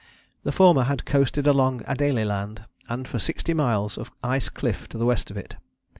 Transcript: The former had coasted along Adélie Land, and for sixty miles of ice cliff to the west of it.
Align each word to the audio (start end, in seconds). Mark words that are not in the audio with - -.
The 0.41 0.51
former 0.51 0.85
had 0.85 1.05
coasted 1.05 1.45
along 1.45 1.81
Adélie 1.81 2.25
Land, 2.25 2.65
and 2.89 3.07
for 3.07 3.19
sixty 3.19 3.53
miles 3.53 3.99
of 3.99 4.09
ice 4.23 4.49
cliff 4.49 4.89
to 4.89 4.97
the 4.97 5.05
west 5.05 5.29
of 5.29 5.37
it. 5.37 5.57